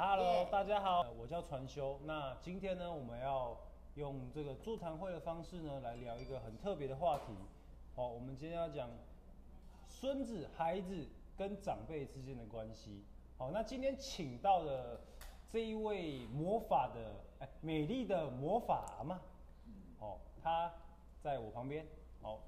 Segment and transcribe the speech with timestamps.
[0.00, 1.98] Hello，耶大家好，我叫传修。
[2.04, 3.58] 那今天呢，我们要
[3.96, 7.34] 用这个座谈会的方式呢，来聊一个很特别的话题。
[7.96, 8.88] 哦，我们今天要讲
[9.88, 11.04] 孙子、孩子
[11.36, 13.02] 跟长辈之间的关系。
[13.36, 15.00] 好，那今天请到的
[15.50, 19.20] 这一位魔法的，哎，美丽的魔法阿妈，
[19.98, 20.72] 哦，她
[21.20, 21.84] 在我旁边。
[22.22, 22.38] 哦，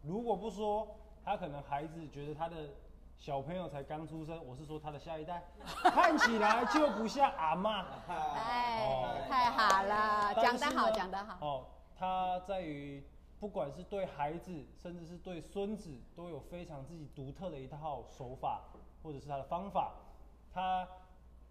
[0.00, 0.88] 如果不说，
[1.22, 2.70] 她可能孩子觉得她的
[3.18, 5.42] 小朋友才刚出生，我是说他的下一代，
[5.82, 7.84] 看起来就不像阿嬷。
[8.06, 11.46] 哎，太好了，讲得好，讲得好。
[11.46, 11.66] 哦，
[11.98, 13.02] 他在于
[13.40, 18.60] 不管是对孩子，甚至是对孙子，都有非常自己独特的一套手法，
[19.02, 19.92] 或者是他的方法。
[20.52, 20.86] 他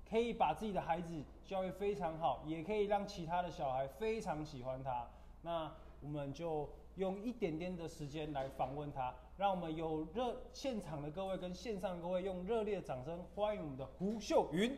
[0.07, 5.07] 可以把自己的孩子教育非常好，也可以让其他的小孩非常喜欢他。
[5.41, 14.77] 那我们就用一点点的时间来访问他，让我们有热现场的各位跟线上各位用热烈的掌声欢迎我们的胡秀云。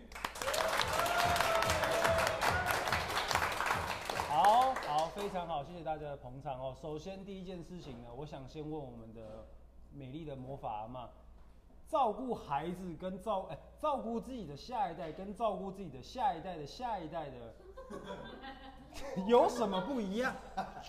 [4.29, 6.73] 好好，非常好，谢谢大家的捧场哦。
[6.81, 9.45] 首先第一件事情呢，我想先问我们的
[9.91, 11.09] 美丽的魔法阿嬷，
[11.85, 17.53] 照顾孩子跟照哎、照顾自己的下一代跟照顾自己的下一代的下一代的
[19.27, 20.33] 有什么不一样？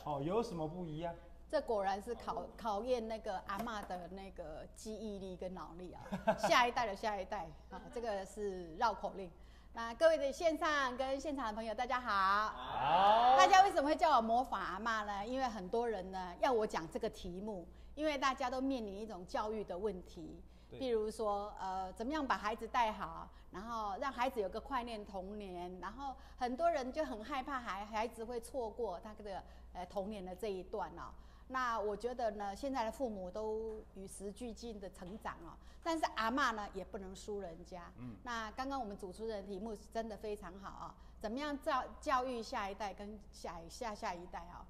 [0.05, 1.13] 哦，有什么不一样？
[1.49, 6.03] 这果然是考考验那个阿嬷的那个记忆力跟脑力啊，
[6.39, 9.31] 下一代的下一代啊，这个是绕口令。
[9.73, 12.49] 那各位的线上跟现场的朋友，大家好。
[12.49, 15.25] 好，大家为什么会叫我魔法阿嬷呢？
[15.25, 29.43] 因为很多人呢要我讲这个题目，因为大家都面临一种教育的问题，对譬如说，呃，怎么样把孩子带好，然后让孩子有个快乐童年，然后很多人就很害怕孩孩子会错过他的
[29.75, 31.13] 呃童年的这一段哦。
[31.49, 37.93] 那我觉得呢，现在的父母都与时俱进的成长哦，但是阿嬷呢也不能输人家。
[37.99, 44.67] 嗯，那刚刚我们主持人的题目是真的非常好啊、怎么样教教育下一代跟下一下下一代啊、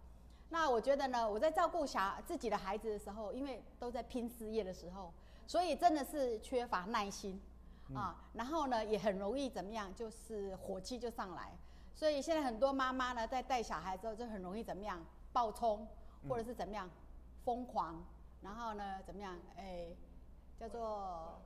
[0.50, 5.12] 那我觉得呢，我在照顾小自己的孩子的时候，因为都在拼事业的时候，
[5.46, 7.40] 所以真的是缺乏耐心
[7.94, 8.22] 啊。
[8.34, 11.52] 然后呢，也很容易怎么样，就是火气就上来。
[11.94, 15.02] 所以现在很多妈妈呢，在带小孩之后，就很容易怎么样
[15.32, 15.88] 暴冲，
[16.28, 16.88] 或者是怎么样
[17.44, 18.04] 疯狂，
[18.42, 19.88] 然后呢怎么样，哎，
[20.58, 21.40] 叫做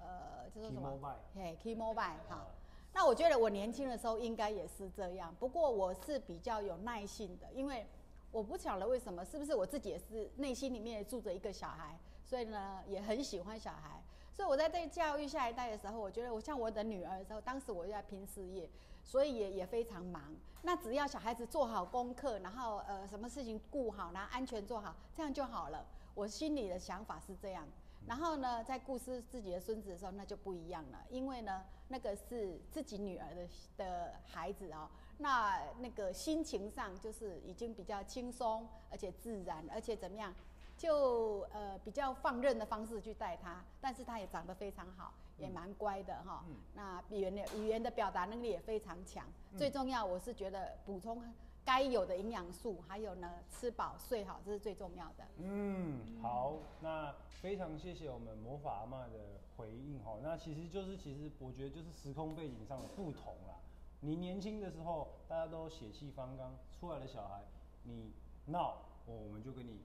[0.00, 1.16] 呃叫做什么？
[1.34, 2.46] 嘿，key mobile 哈。
[2.92, 7.86] 那我觉得我年轻的时候应该也是这样，不过我是比较有耐性的，因为
[8.32, 14.02] 我不晓得为什么，是不是我自己也是内心里面也住着一个小孩，所以呢也很喜欢小孩。
[14.32, 18.68] 所以我在对教育下一代的时候，我觉得我像我的女儿的时候，当时我就在拼事业，
[19.08, 20.22] 所以也也非常忙。
[20.60, 25.86] 那只要小孩子做好功课，然后呃什么事情顾好，然后安全做好，这样就好了。
[26.14, 27.66] 我心里的想法是这样。
[28.06, 34.88] 然后呢，在顾思自己的孙子的时候，那就不一样了，因为呢，那个是自己女儿的的孩子哦，
[35.18, 40.34] 那那个心情上就是已经比较轻松，而且自然，而且怎么样，
[40.76, 46.44] 就呃比较放任的方式去带他，但是他也长得非常好，也蛮乖的哈、
[46.74, 49.26] 那语言的语言的表达能力也非常强，
[49.56, 51.22] 最重要我是觉得补充
[51.64, 55.24] 该有的营养素，还有呢吃饱睡好，这是最重要的。
[55.38, 60.18] 嗯，好，那非常谢谢我们魔法阿妈的回应哈。
[60.22, 63.54] 那其实就是，其实我觉得就是时空背景上的不同啦。
[64.00, 67.42] 你年轻的时候，大家都血气方刚，出来的小孩，
[67.82, 68.12] 你
[68.46, 69.80] 闹，我我们就跟你。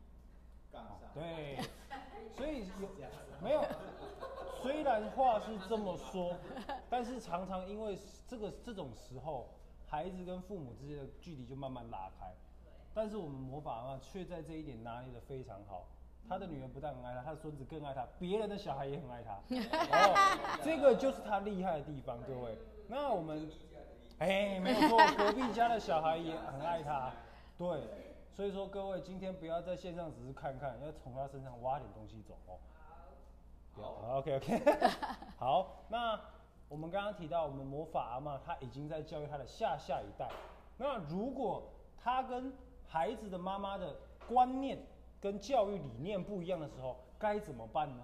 [1.13, 1.59] 对，
[2.35, 2.87] 所以有
[4.93, 6.35] 然话是这么说，
[6.89, 9.49] 但是常常因为这个这种时候，
[9.87, 12.31] 孩子跟父母之间的距离就慢慢拉开。
[12.93, 15.87] 但是我们魔法阿嬷却在这一点拿捏的非常好。
[16.29, 19.33] 他的女儿不但很爱他，他的孙子更爱他，别人的小孩也很爱他。
[19.91, 22.57] 哦，这个就是他厉害的地方，各位。
[22.87, 23.49] 那我们，
[24.19, 27.11] 哎，没有错， 隔壁家的小孩也很爱他。
[27.57, 27.81] 对，
[28.31, 32.55] 所以说各位今天不要在线上只是看看，要从他身上挖点东西走哦。
[33.75, 34.61] 好，OK OK，
[35.37, 36.19] 好，那
[36.69, 40.29] 我们刚刚提到我们魔法阿妈，她已经在教育她的下下一代。
[40.77, 41.63] 那如果
[41.97, 42.53] 她跟
[42.87, 43.95] 孩子的妈妈的
[44.27, 44.77] 观念
[45.19, 48.03] 跟教育理念不一样的时候，该怎么办呢？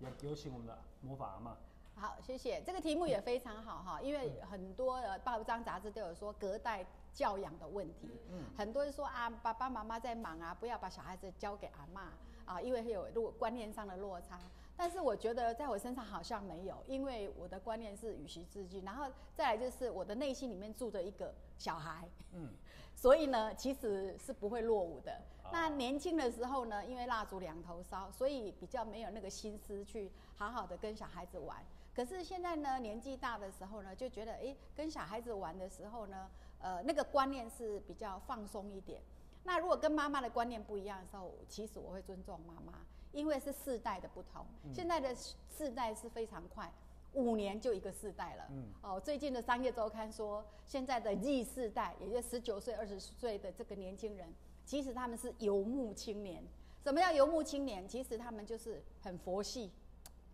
[0.00, 1.56] 有有请我们的魔法阿妈。
[1.94, 2.60] 好，谢谢。
[2.62, 8.10] 这个题目也非常好哈，因为很多呃报章杂志都有说隔代教养的问题。
[8.30, 12.12] 嗯，很多人说啊，爸爸妈妈在忙啊，不要把小孩子交给阿妈
[12.44, 14.38] 啊，因为会有落观念上的落差。
[14.76, 22.50] 但是我觉得在我身上好像没有，因为我的观念是与时俱进，然后再来就是我的内心里面住着一个小孩，嗯，
[22.94, 25.20] 所以呢，其实是不会落伍的。
[25.52, 31.64] 那年轻的时候呢，因为蜡烛两头烧，所以比较没有那个心思去好好的跟小孩子玩。
[31.94, 39.00] 可是现在呢，年纪大的时候呢，就觉得哎，跟小孩子玩的时候呢，呃，那个观念是比较放松一点。
[39.44, 42.80] 那如果跟妈妈的观念不一样的时候，其实我会尊重妈妈，
[43.16, 44.44] 因为是世代的不同。
[44.74, 45.16] 现在的
[45.48, 46.70] 世代是非常快，
[47.14, 48.44] 五年就一个世代了。
[48.50, 48.68] 嗯。
[48.82, 54.28] 哦，最近的商业周刊说，现在的 Z 世代，也就十九岁、二十岁的这个年轻人，
[54.66, 56.44] 其实他们是游牧青年。
[56.84, 57.88] 什么叫游牧青年？
[57.88, 59.72] 其实他们就是很佛系。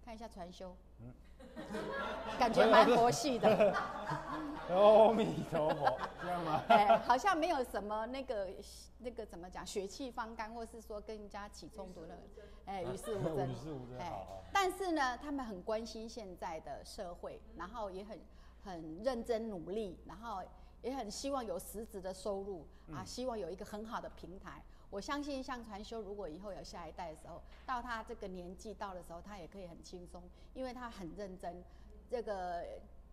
[0.05, 0.75] 看一下传修。
[1.00, 1.12] 嗯。
[2.38, 3.74] 感觉蛮佛系的。
[4.72, 6.62] 阿弥陀佛，这样吗？
[6.68, 8.48] 哎，好像没有什么那个
[8.98, 12.18] 那个怎么讲，血气方刚，或是说跟人家起冲突的，
[12.64, 13.50] 哎，与世无争。
[13.50, 14.26] 与世无争，哎。
[14.50, 18.18] 但是呢，他们很关心现在的社会，然后也很
[18.64, 20.42] 很认真努力，然后
[20.80, 24.62] 也很希望有实质的收入啊，希望有一个很好的平台。
[24.92, 30.22] 我相信像传修，如果以后有下一代的时候，到他这个年纪到的时候，他也可以很轻松，
[30.52, 31.64] 因为他很认真。
[32.10, 32.62] 这个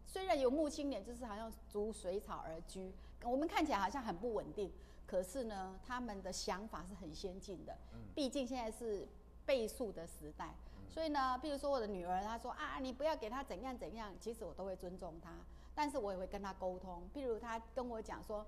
[0.06, 2.92] 虽然有木青年，就是好像逐水草而居，
[3.24, 4.70] 我们看起来好像很不稳定，
[5.08, 7.78] 可是呢，他们的想法是很先进的。
[8.14, 9.08] 毕竟现在是
[9.46, 10.54] 倍数的时代，
[10.90, 15.32] 所以呢，比如说我的女儿，她说啊，你不要给她怎样怎样，其实我都会尊重她，
[15.74, 17.10] 但是我也会跟她沟通。
[17.16, 18.46] 譬如她跟我讲说，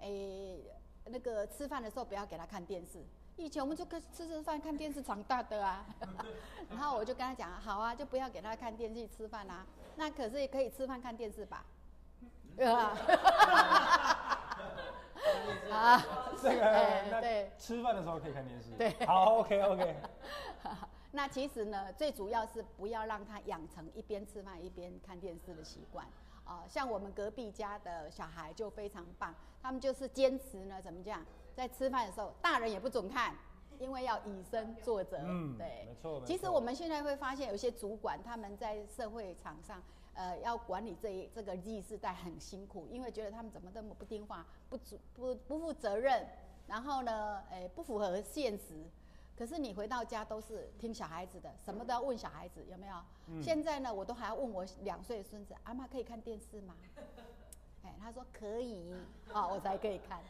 [0.00, 0.60] 诶。
[1.06, 3.04] 那个吃饭的时候不要给他看电视。
[3.36, 5.84] 以前我们就跟吃吃饭看电视长大的啊，
[6.70, 9.66] 然后我就跟他讲，好啊，就不要给他看电视吃饭啊。
[9.96, 11.64] 那可是也可以吃饭看电视吧？
[12.56, 12.96] 对吧？
[15.72, 16.02] 啊，
[16.40, 18.70] 这个对，吃饭的时候可以看电视。
[18.78, 19.96] 对，好，OK OK。
[21.10, 26.06] 那其实呢，最主要是不要让他养成一边吃饭一边看电视的习惯。
[26.44, 31.24] 啊，像我们隔壁家的小孩就非常棒，他们就是坚持呢，怎么讲，
[31.54, 33.34] 在吃饭的时候，大人也不准看，
[33.78, 35.18] 因为要以身作则。
[35.24, 36.22] 嗯，对，没错。
[36.26, 39.82] 其实我们现在会发现，有些主管他们在社会场上，
[40.12, 46.26] 呃，要管理这一这个 Z 世代很辛苦，因为觉得他们怎么这么不听话，不主不不负责任，
[46.66, 48.84] 然后呢，诶，不符合现实。
[49.36, 53.42] 可是你回到家都是听小孩子的，什么都要问小孩子有没有？
[53.42, 56.76] 现在呢，我都还要问我两岁的孙子，阿妈可以看电视吗？
[57.82, 58.94] 哎，他说可以，
[59.32, 60.20] 啊，我才可以看。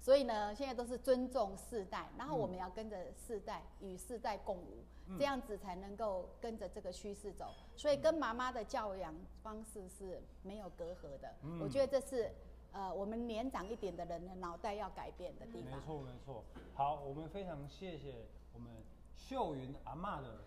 [0.00, 4.84] 所以呢，现在都是尊重世代，然后我们要跟着世代与世代共舞，
[5.16, 7.52] 这样子才能够跟着这个趋势走。
[7.76, 11.32] 所以跟妈妈的教养方式是没有隔阂的。
[11.60, 12.32] 我觉得这是
[12.72, 15.78] 呃我们年长一点的人的脑袋要改变的地方。
[15.78, 16.44] 没错没错。
[16.74, 18.26] 好，我们非常谢谢。
[18.52, 18.70] 我们
[19.16, 20.38] 秀云阿妈的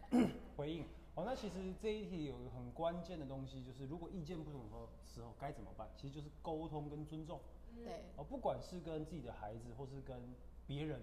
[0.56, 0.84] 回应
[1.14, 5.88] 哦，那其实这一题有一个很关键的东西，就是如果意见不同的时候该怎么办？
[5.96, 7.40] 其实就是沟通跟尊重。
[7.84, 8.02] 对。
[8.16, 10.20] 哦，不管是跟自己的孩子，或是跟
[10.66, 11.00] 别人，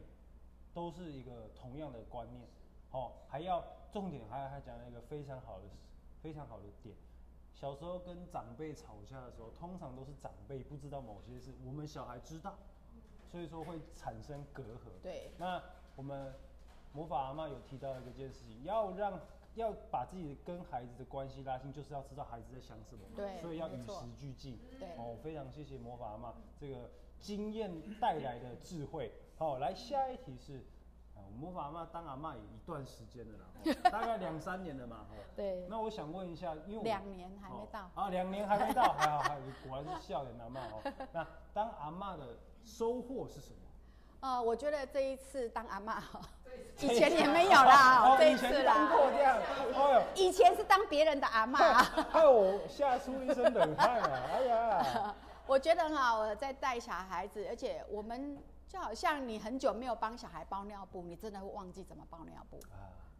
[0.73, 2.45] 都是一个同样的观念。
[2.91, 5.65] 哦，还要重点还还讲了一个非常好的
[6.21, 6.93] 非常好的点。
[7.53, 12.57] 小时候跟长辈吵架的时候，通常都是长辈不知道某些事，我们小孩知道，
[13.29, 14.91] 所以说会产生隔阂。
[15.01, 15.31] 对。
[15.37, 15.63] 那
[15.95, 16.33] 我们。
[16.93, 19.19] 魔法阿妈有提到一件事情，要让
[19.55, 24.59] 要把自己跟孩子的关系拉近，就是要知道孩子在想什么，对，所以要与时俱进。
[24.79, 26.89] 对，哦，非常谢谢魔法阿妈这个
[27.19, 29.11] 经验带来的智慧。
[29.37, 30.63] 好，来下一题是，
[31.39, 35.05] 魔法阿妈当阿妈也一段时间了啦， 大概两三年了嘛。
[35.35, 35.65] 对。
[35.69, 40.93] 那我想问一下，因为两年还没到啊，两年还没到，还好还果然是笑脸阿妈哦。
[41.13, 43.57] 那当阿妈的收获是什么？
[44.21, 46.21] 呃，我觉得这一次当阿妈哈。
[46.79, 48.89] 以前也没有啦，这一次啦。
[50.15, 54.21] 以前是当别人的阿妈，害 我吓出一身冷汗啊！
[54.33, 58.37] 哎呀， 我觉得哈，我在带小孩子，而且我们
[58.67, 62.59] 就好像你很久没有帮小孩包尿布，你真的会忘记怎么包尿布。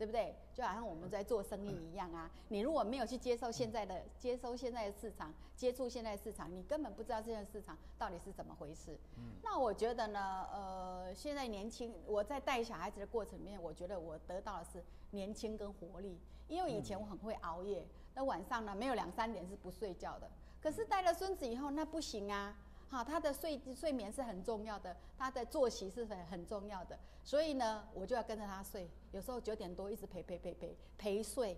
[0.02, 0.36] 对不对？
[0.52, 2.28] 就好像我们在做生意一样啊！
[2.48, 8.98] 你如果没有去接受现在的、接收现在的市场、接触现在的市场，你根本不知道现在市场到底是怎么回事。
[9.18, 9.34] 嗯。
[9.44, 16.18] 那我觉得呢，呃，现在年轻，我在带小孩子的过程里面，我觉得我得到的是年轻跟活力。
[16.48, 20.28] 因为以前我很会熬夜，那晚上呢没有两三点是不睡觉的。
[20.60, 22.58] 可是带了孙子以后，那不行啊！
[22.92, 27.00] 好，他的睡睡眠是很重要的，他的作息是很很重要的。
[27.24, 28.90] 所以呢，我就要跟着他睡。
[29.14, 31.58] 有时候九点多一直陪陪陪陪陪睡，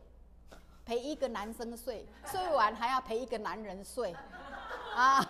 [0.85, 4.15] 陪一个男生睡，睡完还要陪一个男人睡，
[4.95, 5.27] 啊，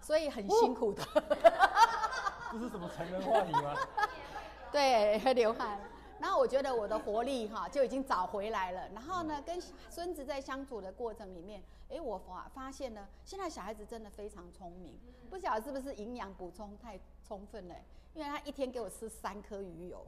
[0.00, 1.02] 所以很辛苦的。
[2.50, 3.76] 这是什么成人话题吗？
[4.72, 5.78] 对，流汗。
[6.22, 8.88] 然后我觉得我的活力哈 就已经找回来了。
[8.94, 9.60] 然后呢，跟
[9.90, 11.60] 孙子在相处的过程里面，
[11.90, 14.96] 哎，我发发现呢，现在小孩子真的非常聪明，
[15.28, 17.74] 不晓得是不是营养补充太充分了。
[18.14, 20.06] 因为他一天给我吃三颗鱼油，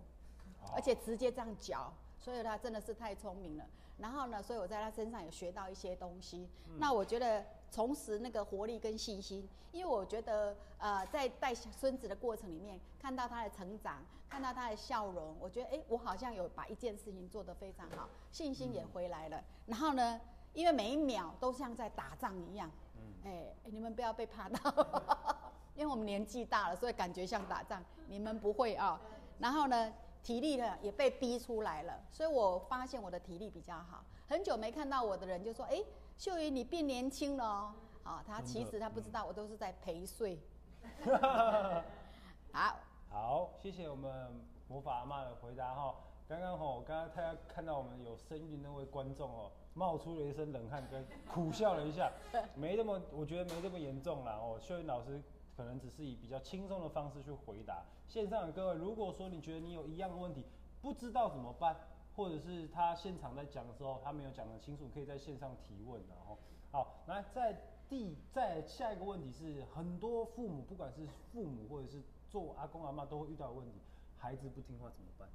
[0.72, 3.64] 而且直接这样嚼，所以他真的是太聪明了。
[3.98, 6.48] 然后呢，所以我在他身上有学到一些东西。
[6.78, 19.40] 那我觉得重拾那个活力跟信心，因为我觉得呃，在带孙子的过程里面，看到他的成长，看到他的笑容，我觉得哎，我好像有把一件事情做得非常好，信心也回来了。
[19.64, 20.20] 然后呢，
[20.52, 22.68] 因为每一秒都像在打仗一样，
[23.24, 24.58] 哎，你们不要被怕到，
[25.76, 27.80] 因为我们年纪大了，所以感觉像打仗。
[28.08, 29.00] 你们不会啊。
[29.38, 29.92] 然后呢？
[30.24, 34.02] 体力呢也被逼出来了，所以我发现我的体力比较好。
[34.26, 35.84] 很久没看到我的人就说：“哎，
[36.16, 40.40] 秀云你变年轻了哦。”啊，他其实他不知道我都是在陪睡。
[42.52, 42.76] 好，
[43.14, 44.28] 好，谢谢我们
[44.66, 45.94] 魔法阿妈的回答哈。
[46.26, 52.10] 刚刚哈，刚刚大家看到我们有声音那位观众哦，冒出了一身冷汗，跟苦笑了一下，
[52.58, 54.58] 没那么，我觉得没那么严重啦哦。
[54.60, 55.22] 秀云老师
[55.56, 57.84] 可能只是以比较轻松的方式去回答。
[58.08, 60.44] 线上的各位，如果说你觉得你有一样的问题，
[60.82, 61.76] 不知道怎么办，
[62.16, 66.36] 或者是他现场在讲的时候他没有讲得清楚，可以在线上提问的哦。
[66.72, 67.56] 好，来在
[67.88, 72.02] 第在下一个问题是，很多父母不管是父母或者是
[72.34, 73.80] 做我阿公阿妈都会遇到的问题，
[74.18, 75.28] 孩子不听话怎么办？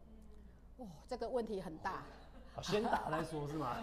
[0.79, 2.03] 哇，这个问题很大。
[2.61, 3.77] 先打再说是吗？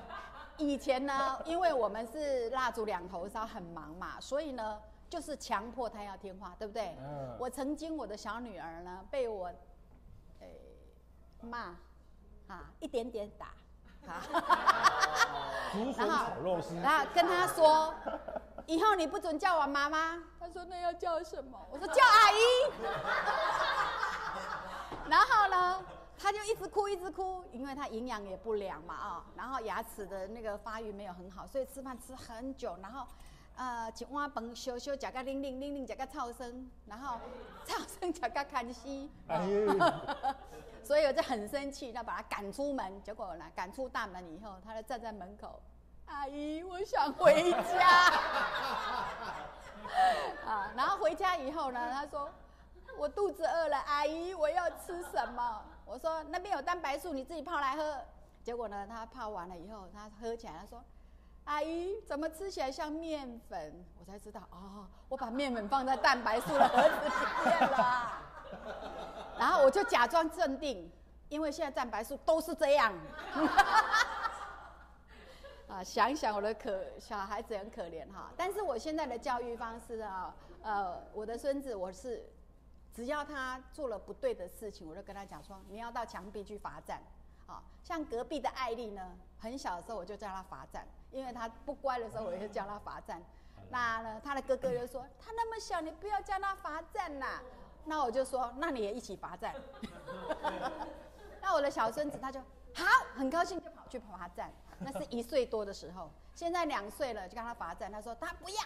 [0.58, 4.78] 以前呢，因为我们是蜡烛两头烧，很忙嘛，所以呢。
[5.08, 6.96] 就是强迫他要听话，对不对？
[6.98, 7.36] 嗯。
[7.38, 9.46] 我曾经我的小女儿呢，被我，
[10.40, 10.60] 诶，
[11.42, 11.76] 骂，
[12.48, 13.54] 啊，一点点打，
[14.10, 14.20] 啊。
[15.72, 16.74] 竹笋炒肉丝。
[16.74, 17.94] 然后跟他说，
[18.66, 20.22] 以后你不准叫我妈妈。
[20.38, 21.58] 他说那要叫什么？
[21.70, 22.36] 我说叫阿姨。
[25.08, 25.84] 然后呢，
[26.18, 33.06] 他就一直哭一直哭，因为他营养也不良嘛啊，然后牙齿的那个发育没有很好，所以吃饭吃很久，然后。
[33.58, 37.18] 呃，一碗饭烧烧，食个零零零零，食个噪声，然后
[37.66, 39.10] 噪声食个看戏，
[40.84, 43.02] 所以我就很生气，要把他赶出门。
[43.02, 45.58] 结果呢，赶出大门以后，他就站在门口，
[46.06, 48.10] 阿姨，我想回家。
[50.46, 52.28] 啊，然后回家以后呢，他说
[52.96, 55.62] 我肚子饿了，阿姨，我要吃什么？
[55.84, 58.00] 我说那边有蛋白素，你自己泡来喝。
[58.42, 60.82] 结果呢，他泡完了以后，他喝起来，他说。
[61.44, 63.84] 阿姨，怎么吃起来像面粉？
[64.00, 67.10] 我才知道哦，我把面粉放在蛋白素的盒子里
[67.44, 68.12] 面了。
[69.38, 70.90] 然后我就假装镇定，
[71.28, 72.92] 因为现在蛋白素都是这样。
[75.76, 78.30] 啊，想想我的可小孩子很可怜哈。
[78.34, 82.24] 但是我现在的教育方式啊，呃，我的孙子我是，
[82.94, 87.02] 只要他做了不对的事情，我就跟他讲说，你要到墙壁去罚站。
[87.46, 90.86] 啊，像隔壁的艾丽呢，很小的时候我就叫她罚站。
[91.12, 93.22] 因为他不乖的时候，我就叫他罚站。
[93.70, 97.40] 那呢，他的哥哥就说：“他那么小，你不要叫他罚站呐。”
[97.86, 99.54] 那我就说：“那你也一起罚站。
[101.40, 102.40] ”那我的小孙子他就
[102.76, 102.84] 好，
[103.16, 104.52] 很高兴就跑去罚站。
[104.78, 107.90] 那是一岁多的时候，现在两岁了，就跟他罚站。
[107.90, 108.56] 他说他不要。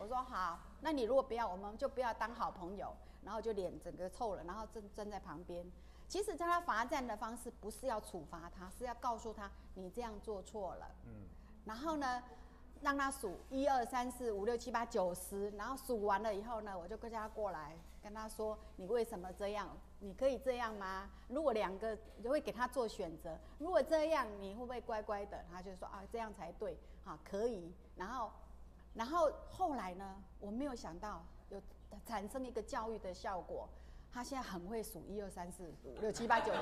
[0.00, 2.92] 我说好，那你如果不要，我们就不要当好朋友。
[3.24, 5.64] 然后就脸整个臭了，然后站站在旁边。
[6.06, 10.86] 其实叫他罚站的方式不是要处罚他，是要告诉他你这样做错了。
[11.06, 11.26] 嗯。
[11.64, 12.22] 然后呢，
[12.82, 19.74] 让他数一二三四五六七八九十，然后数完了以后呢，我就跟他过来跟他说：“你为什么这样？
[20.00, 21.08] 你可以这样吗？
[21.28, 23.38] 如果两个就会给他做选择。
[23.58, 28.30] 如果这样，你会不会乖乖的？”他就说：“啊，这样才对，好，可以。”然后，
[28.94, 31.60] 然后后来呢，我没有想到有
[32.04, 33.68] 产生一个教育的效果，
[34.12, 36.58] 他现在很会数一二三四五六七八九十。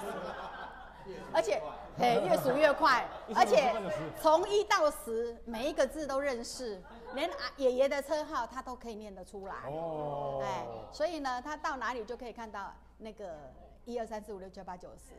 [1.32, 1.60] 而且，
[1.98, 3.74] 嘿，越数越快，而且
[4.20, 6.80] 从一到十，每一个字都认识，
[7.14, 9.54] 连爷爷的车号他都可以念得出来。
[9.68, 13.52] 哦，哎，所以呢，他到哪里就可以看到那个
[13.84, 15.12] 一二三四五六七八九十。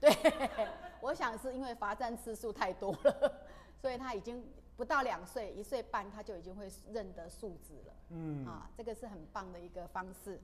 [0.00, 0.10] 对，
[1.00, 3.32] 我想是因为罚站次数太多了，
[3.80, 7.94] 所以他已经不到两岁，一岁半他就已经会认得数字了。
[8.10, 10.40] 嗯，啊，这个是很棒的一个方式。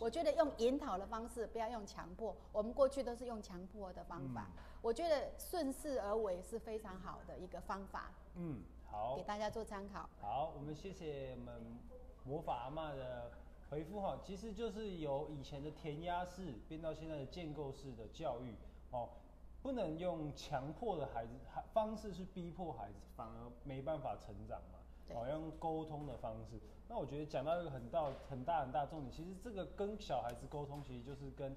[0.00, 2.36] 我觉得用引导的方式，不要用强迫。
[2.52, 4.46] 我们过去都是用强迫的方法，
[4.80, 8.12] 我觉得顺势而为是非常好的一个方法。
[8.36, 10.08] 嗯，好，给大家做参考。
[10.20, 11.78] 好，我们谢谢我们
[12.24, 13.30] 魔法阿妈的
[13.70, 18.54] 回复哈，其实就是由以前的填鸭式变到现在的建构式的教育
[18.90, 19.08] 哦，
[19.62, 21.32] 不能用强迫的孩子
[21.72, 24.78] 方式去逼迫孩子，反而没办法成长嘛。
[25.14, 26.60] 好，像沟通的方式。
[26.86, 31.54] 那我觉得讲到一个很大、很大、很大重点，其实这个跟小孩子沟通，其实就是跟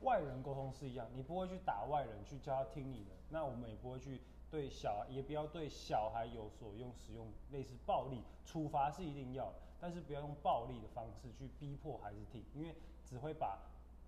[0.00, 1.06] 外人沟通是一样。
[1.14, 3.10] 你不会去打外人，去教他听你的。
[3.28, 4.20] 那我们也不会去
[4.50, 12.74] 对小，也不要对小孩有所用，使用类似暴力处罚是一定要，但是不要用暴力的方式去逼迫孩子听，因为
[13.04, 13.58] 只会把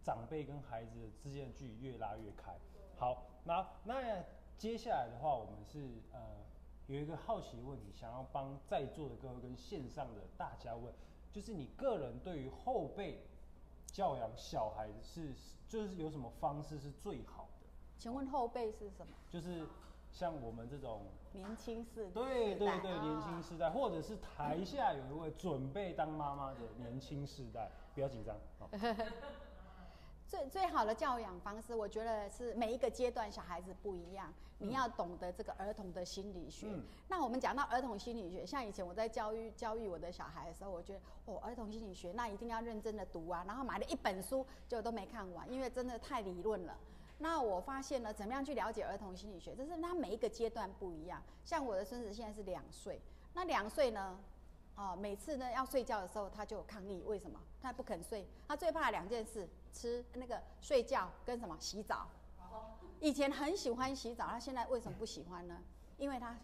[0.02, 2.57] 长辈跟孩子之间的距离越拉越开。
[2.97, 3.25] 好。
[3.45, 4.23] 那那
[4.59, 6.21] 接下来的话，我们是呃
[6.87, 10.92] 有一个好奇的问题，想要帮在座的各位跟线上的大家问，
[11.33, 13.23] 就是你个人对于后辈
[13.87, 15.35] 教养小孩是
[15.66, 17.66] 就是有什么方式是最好的？
[17.97, 19.14] 请问后辈是什么？
[19.30, 19.66] 就是
[20.12, 28.36] 像我们这种年轻世对对对，世代啊年轻世代，或者是台下有一位准备当妈妈的年轻世代，不要紧张。
[28.58, 28.68] 好
[30.26, 36.66] 最最好的教养方式，我觉得是每一个阶段小孩子不一样，你要懂得这个儿童的心理学。
[36.68, 46.76] 嗯那我们讲到儿童心理学，像以前我在教育教育我的小孩的时候，我觉得哦，儿童心理学那一定要认真的读啊，然后买了一本书，结果都没看完，因为真的太理论了。
[47.18, 49.54] 那我发现呢，怎么样去了解儿童心理学？
[49.54, 51.22] 就是他每一个阶段不一样。
[51.44, 53.00] 像我的孙子现在是两岁，
[53.34, 54.18] 那两岁呢，
[54.76, 57.40] 哦，每次呢要睡觉的时候，他就抗议，为什么？
[57.60, 62.06] 他不肯睡，他最怕两件事：吃那个睡觉跟什么洗澡。
[63.00, 65.60] 以前很喜欢洗澡，他现在为什么不喜欢呢？
[65.96, 66.37] 因为他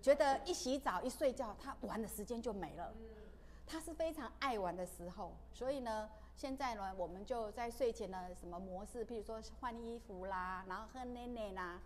[0.00, 2.92] 觉得一洗澡一睡觉，他玩的时间就没了。
[3.66, 6.08] 他是非常爱玩的时候，所以呢，
[6.40, 11.78] 现在呢，我们就在睡前的什么模式，譬如说换衣服啦，然后喝奶奶啦，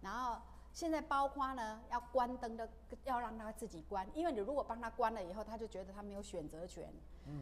[0.00, 0.38] 然后
[0.72, 2.66] 现在包括呢要关灯的，
[3.04, 6.90] 要让他自己关，因为你如果帮他关了以后，他就觉得他没有选择权，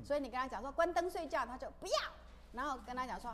[0.05, 1.93] 所以你跟他讲说关灯睡觉，他就不要，
[2.53, 3.33] 然后跟他讲说，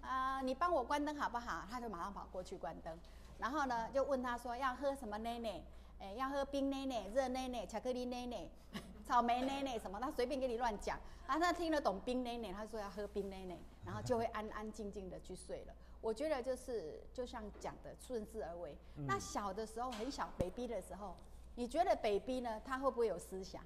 [0.00, 1.64] 啊、你帮我关灯好不好？
[1.70, 2.98] 他就马上跑过去关灯，
[3.38, 5.62] 然后呢就问他说要喝什么奶奶，
[6.00, 8.48] 哎，要喝冰奶奶、热奶奶、巧克力奶奶、
[9.06, 10.98] 草莓奶奶什么，他随便给你乱讲。
[11.26, 15.74] 啊，他听得懂冰奶奶，他说要喝冰奶奶，然后就会安安静静的去睡了。
[16.00, 18.76] 我觉得就是就像讲的顺势而为。
[19.06, 21.16] 那小的时候很小 baby 的时候，
[21.54, 23.62] 你觉得 baby 呢，他会不会有思想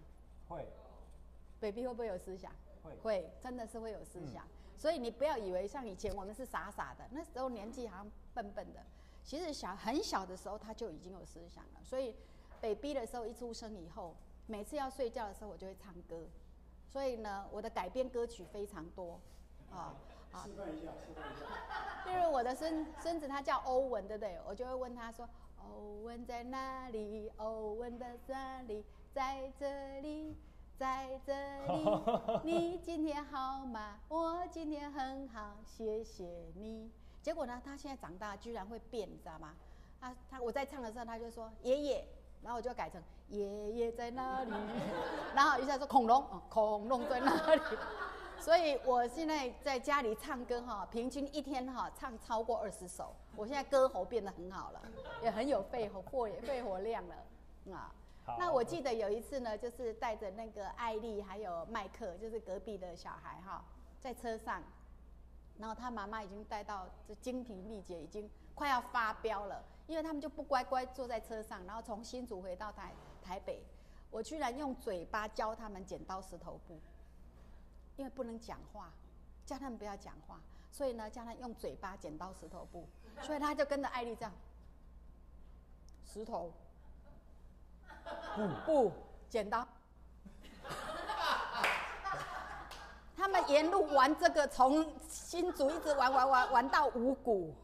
[0.49, 0.67] 会
[1.61, 2.51] ？baby 会不会有思想？
[2.83, 4.47] 会会，真的是会有思想。
[4.79, 8.81] 所以你不要以为像以前我们是傻傻的，那时候年纪好像笨笨的。
[9.23, 11.81] 其实小很小的时候他就已经有思想了。
[11.85, 12.15] 所以
[12.63, 14.15] baby 的时候一出生以后，
[14.51, 16.27] 每次要睡觉的时候我就会唱歌。
[16.89, 19.21] 所以呢，我的改编歌曲非常多，
[19.71, 19.95] 啊
[20.33, 20.43] 啊。
[20.43, 22.11] 示范一下，示范一下。
[22.11, 24.41] 例如我的孙孙子他叫欧文，对不对？
[24.45, 25.29] 我就会问他说
[25.63, 27.31] ：“欧文在哪里？
[27.37, 28.85] 欧文的哪里？
[29.13, 30.37] 在这里，
[30.77, 31.33] 在这
[31.67, 32.43] 里。
[32.43, 34.01] 你今天好吗？
[34.09, 36.25] 我今天很好，谢谢
[36.57, 36.91] 你。”
[37.23, 39.55] 结果呢，他现在长大居然会变，你知道吗？
[40.01, 42.05] 他他我在唱的时候，他就说爷爷，
[42.43, 44.53] 然后我就改成爷爷在哪里？
[45.35, 47.61] 然后一下说恐龙，哦恐龙在哪里？
[48.39, 53.15] 所以我现在在家里唱歌哈，平均一天哈唱超过二十首。
[53.37, 54.83] 我现在歌喉变得很好了，
[55.23, 57.95] 也很有肺活肺肺活量了啊。
[58.39, 63.65] 那我记得有一次呢，就是带着那个艾丽还有麦克，就是隔壁的小孩哈，
[64.01, 64.63] 在车上，
[65.59, 73.65] 然后他妈妈已经带到这精疲力竭，已经快要发飙了，因为他们就不乖乖坐在车上，然后从新竹回到台台北，
[74.11, 76.81] 我居然用嘴巴教他们剪刀石头布。
[77.97, 78.91] 因为不能讲话，
[79.45, 80.41] 叫他们不要讲话，
[80.73, 82.89] 所以呢，叫他用嘴巴剪刀石头布，
[83.21, 84.33] 所以他就跟着艾丽这样，
[86.07, 86.51] 石头，
[88.35, 88.93] 布布
[89.29, 89.69] 剪刀，
[93.15, 97.55] 他们沿路玩这个，从新竹一直玩玩玩玩到五谷。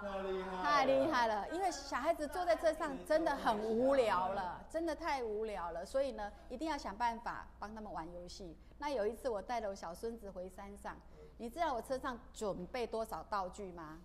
[0.00, 8.56] 太厉害，了，因为小孩子坐在车上真的很无聊了，真的太无聊了，所以呢，一定要想办法帮他们玩游戏。
[8.78, 10.96] 那有一次我带了我小孙子回山上，
[11.36, 14.00] 你知道我车上准备多少道具吗？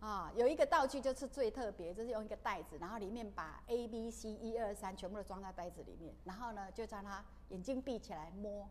[0.00, 8.68] 啊，有一个道具就是最特别，就是用一个袋子，然后里面把 A、B、C 一二三全部都装在袋子里面，然后呢就让他眼睛闭起来摸，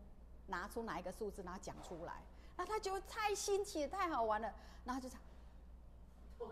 [0.48, 2.22] 拿出哪一个数字，然后讲出来，
[2.56, 4.52] 那他觉得太新奇，太好玩了，
[4.84, 5.08] 然后就。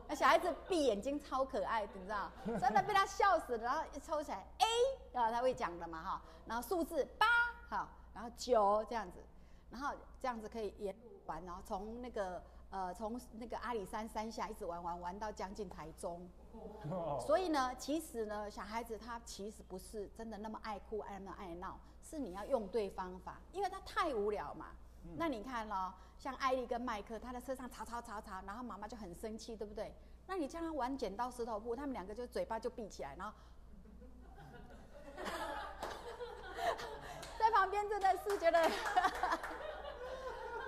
[0.07, 3.64] 那小孩子闭眼睛超可爱的，你知道，真的被他笑死了。
[3.64, 7.27] 然后一抽起来 A，啊，他会讲的嘛哈，然后数字八，
[7.68, 9.18] 好，然后九这样子，
[9.70, 16.29] 然后这样子可以沿路玩，然后从那个呃从那个阿里山山下一直玩玩玩到将近台中。
[17.27, 24.66] 所以呢，其实呢，小孩子他其实不是真的那么爱哭、爱那么爱闹，是你要用对方法，因为他太无聊嘛。
[25.17, 29.95] 那你看咯，像艾丽跟麦克，他在车上吵吵吵吵，然后妈妈就很生气，对不对？
[30.27, 33.33] 那你叫他玩剪刀石头布，他们两个就嘴巴就闭起来，然后
[37.38, 38.59] 在旁边真的是觉得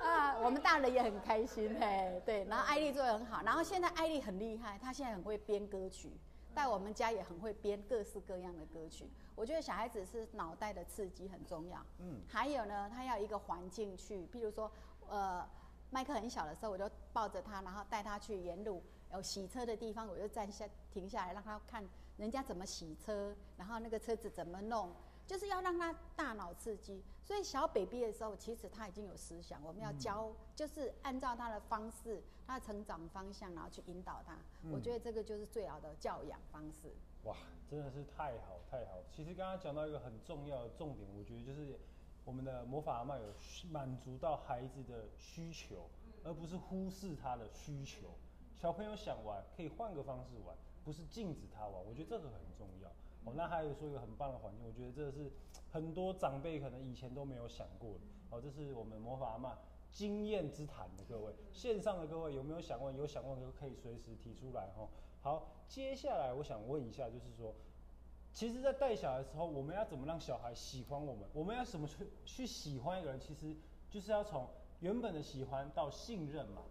[0.05, 2.45] 啊，我们大人也很开心嘿，对。
[2.45, 6.13] 然后艾丽做的很好，然后现在艾丽很厉害，她现在很会编歌曲，
[6.57, 9.11] 在我们家也很会编各式各样的歌曲。
[9.35, 14.73] 我觉得小孩子是脑袋的刺激很重要，嗯，还有呢，他要一个环境去，譬如说，
[15.07, 15.47] 呃，
[15.91, 24.91] 麦克很小的时候，我就抱着他，然后带他去沿路有洗车的地方，我就站下停下来让他看人家怎么洗车，然后那个车子怎么弄，
[25.27, 27.03] 就是要让他大脑刺激。
[27.25, 34.39] 所以小 baby 的时候，其实他已经有思想，我们要教，就是按照他的方式，他的成长方向，然后去引导他。
[34.71, 36.95] 我觉得这个就是最好的教养方式。
[37.25, 37.37] 哇，
[37.69, 39.03] 真的是太好太好。
[39.11, 41.77] 其实刚刚讲到一个很重要的重点，我觉得就是
[42.25, 43.35] 我们的魔法阿妈有
[43.69, 45.91] 满足到孩子的需求，
[46.23, 48.11] 而不是忽视他的需求。
[48.57, 51.85] 小朋友想玩，可以换个方式玩，不是禁止他玩。
[51.85, 52.89] 我觉得这个很重要。
[53.27, 55.31] 哦，那还有说一个很棒的环境，我觉得这是
[55.71, 58.01] 很多长辈可能以前都没有想过的。
[58.31, 59.53] 哦，这是我们魔法阿嬷
[59.91, 62.97] 经验之谈的各位，线上的各位有没有想问？
[62.97, 64.89] 有想问的可以随时提出来哈。
[65.21, 67.53] 好，接下来我想问一下，就是说，
[68.33, 71.29] 其实，在带小孩的时候，我们要怎么让小孩喜欢我们？
[71.33, 73.19] 我们要怎么去去喜欢一个人？
[73.19, 73.57] 其实
[73.91, 76.63] 就是要从原本的喜欢到信任嘛。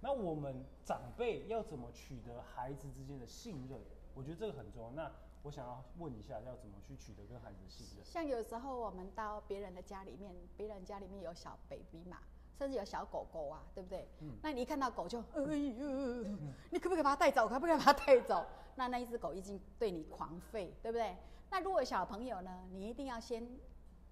[0.00, 3.80] 那我们长辈要怎么取得孩子之间的信任？
[4.14, 4.90] 我觉得这个很重要。
[4.90, 5.10] 那
[5.42, 8.04] 我想要问一下，要怎么去取得跟孩子的信任？
[8.04, 12.18] 像有时候我们到别人的家里面，别人家里面有小 baby 嘛，
[12.56, 14.08] 甚至有小狗狗啊，对不对？
[14.20, 16.24] 嗯那你一看到狗就，哎呦，
[16.70, 17.48] 你可不可以把它带走？
[17.48, 18.46] 可不可以把它带走？
[18.76, 21.16] 那那一只狗已经对你狂吠，对不对？
[21.50, 23.46] 那如果小朋友呢，你一定要先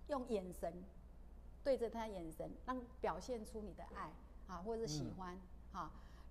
[0.08, 0.82] 用眼神
[1.62, 4.12] 对着他眼神，让表现出你的爱
[4.48, 5.38] 啊，或者是喜欢
[5.72, 5.90] 哈、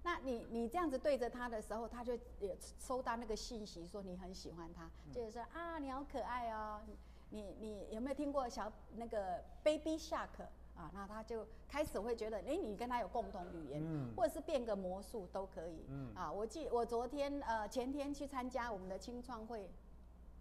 [0.09, 6.81] 那你你这样子对着他的时候，他就也收到那个信息，说你很喜欢他，就是说啊，你好可爱哦。
[7.29, 10.41] 你你有没有听过小那个 Baby Shark
[10.75, 10.89] 啊？
[10.95, 15.85] 那他就开始会觉得，哎，你跟他有共同语言，嗯或者是变个魔术都可以。
[15.89, 19.69] 嗯啊，我记我昨天呃前天去参加我们的青创会，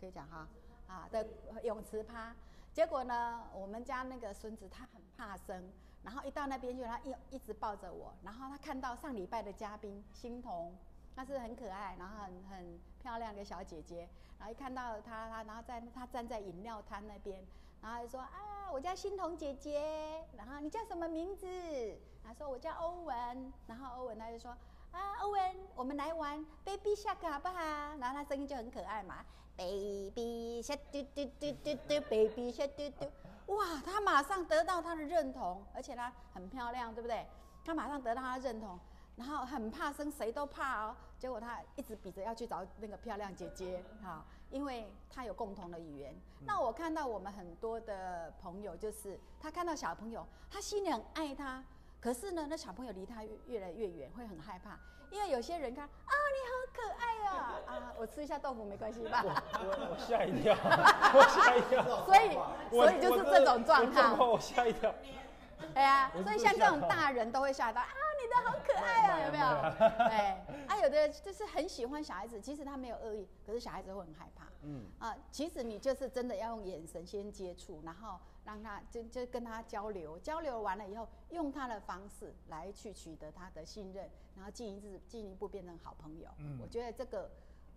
[0.01, 0.49] 可以讲哈
[0.87, 1.27] 啊的
[1.63, 2.35] 泳池趴，
[2.73, 5.63] 结果呢，我们家那个孙子他很怕生，
[6.09, 10.75] 然后一到那边去，他一一直抱着我，然后他看到上礼拜的嘉宾欣桐，
[11.15, 17.45] 她是很可爱，然后很很漂亮的小姐姐，然后一看到她，她然后在她站在饮料摊那边，
[17.83, 21.47] 然后就说啊，我叫欣桐姐姐，然后你叫什么名字？
[22.25, 24.57] 她说我叫欧文，然后欧文他就说
[24.93, 27.61] 啊，欧文，我们来玩 Baby Shark 好不好？
[27.99, 29.27] 然后他声音就很可爱嘛
[29.59, 33.07] ，Baby Shark 嘟嘟嘟嘟嘟，Baby Shark 嘟嘟，
[33.49, 37.27] 哇，他马上得到他的认同，而且她很漂亮，对不对？
[37.65, 38.79] 他马上得到他的认同，
[39.17, 40.97] 然后很怕生，谁都怕哦。
[41.19, 46.15] 结果他一直比着要去找那个漂亮姐姐，哈，因为他有共同的语言。
[46.47, 51.63] 那我看到我们很多的朋友，就是他看到小朋友，他心里很爱他，
[52.01, 54.79] 可是呢，那小朋友离他越越来越远，会很害怕，
[55.11, 59.23] 因为有些人看啊，你好可爱啊， 啊，我吃一下豆腐没关系吧？
[59.25, 60.55] 我我我吓一跳，
[61.15, 61.83] 我吓一跳。
[62.05, 62.39] 所以
[62.71, 64.19] 所以就是这种状况。
[64.19, 64.95] 我我吓一跳。
[65.75, 67.89] 对啊，所以像这种大人都会吓到啊，
[68.23, 69.47] 你的好可爱啊，有没有？
[70.09, 74.45] 哎，啊，有的就是很喜欢小孩子，其实他没有恶意，可是小孩子会很害怕。
[74.63, 86.31] 嗯，啊，其实你就是真的要用眼神先接触，然后让他就就跟他交流，交流完了以后，用他的方式来去取得他的信任，然后进一步进一步变成好朋友。
[86.39, 87.31] 嗯我觉得这个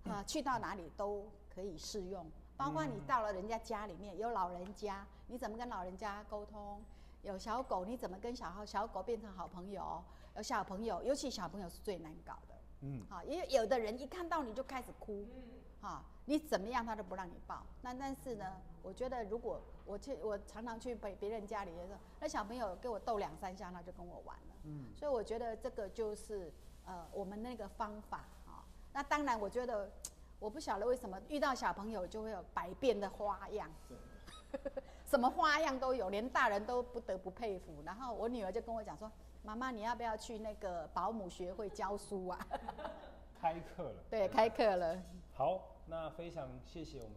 [0.05, 6.81] 啊，去到哪里都可以适用，包括你嗯到了人家家里面有老人家，你怎么跟老人家沟通？
[7.23, 10.01] 有小狗，你怎么跟小孩小狗变成好朋友？
[10.37, 12.55] 有小朋友，尤其小朋友是最难搞的。
[12.79, 15.43] 嗯，好，因为有的人一看到你就开始哭，嗯
[15.81, 17.61] 哈，你怎么样他都不让你抱。
[17.81, 24.55] 那但是呢，我觉得如果我去，我常常去别别人家里的时候，那小朋友给我逗两三下，他就跟我玩了。
[24.63, 26.51] 嗯，所以我觉得这个就是
[26.85, 28.63] 呃我们那个方法啊。
[28.93, 29.91] 那当然，我觉得
[30.39, 33.69] 我不晓得为什么遇到小朋友就会有百变的花样。
[35.05, 37.81] 什么花样都有，连大人都不得不佩服。
[37.85, 39.11] 然后我女儿就跟我讲说
[39.43, 42.47] ：“妈妈，你要不要去那个保姆学会教书啊？”
[43.41, 44.03] 开课了。
[44.09, 44.97] 对，开课了。
[45.33, 47.15] 好，那非常谢谢我们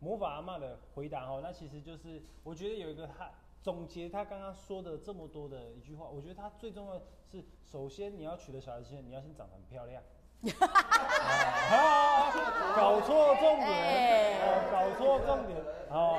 [0.00, 1.40] 魔法阿嬷的回答哦。
[1.42, 3.30] 那其实就是我觉得有一个他
[3.62, 10.02] 总结他刚刚说的这么多的一句话，我觉得他最重要的是，首先你要娶得小孩子，你要先长得很漂亮。
[11.70, 12.32] 啊，
[12.74, 15.58] 搞错重点，搞错重点，
[15.90, 16.16] 哦，